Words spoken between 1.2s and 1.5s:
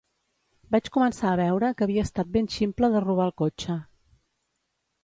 a